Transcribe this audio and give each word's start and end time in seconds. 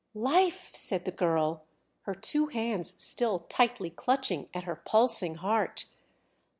"Life!" 0.15 0.73
said 0.75 1.05
the 1.05 1.11
girl, 1.11 1.63
her 2.05 2.15
two 2.15 2.47
hands 2.47 2.99
still 2.99 3.41
tightly 3.49 3.91
clutching 3.91 4.49
at 4.51 4.63
her 4.63 4.75
pulsing 4.77 5.35
heart. 5.35 5.85